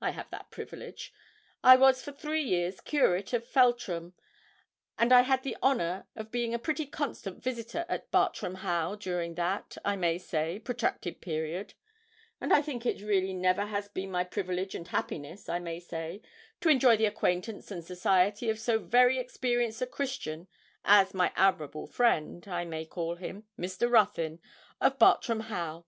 [0.00, 1.12] I have that privilege.
[1.64, 4.12] I was for three years curate of Feltram,
[4.96, 9.34] and I had the honour of being a pretty constant visitor at Bartram Haugh during
[9.34, 11.74] that, I may say, protracted period;
[12.40, 16.22] and I think it really never has been my privilege and happiness, I may say,
[16.60, 20.46] to enjoy the acquaintance and society of so very experienced a Christian,
[20.84, 23.90] as my admirable friend, I may call him, Mr.
[23.90, 24.38] Ruthyn,
[24.80, 25.82] of Bartram Haugh.